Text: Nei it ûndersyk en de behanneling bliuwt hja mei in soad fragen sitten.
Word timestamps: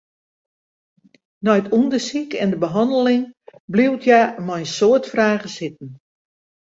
Nei 1.43 1.57
it 1.59 1.71
ûndersyk 1.77 2.29
en 2.43 2.49
de 2.51 2.57
behanneling 2.63 3.25
bliuwt 3.71 4.03
hja 4.05 4.21
mei 4.47 4.61
in 4.65 4.71
soad 4.77 5.03
fragen 5.11 5.51
sitten. 5.57 5.89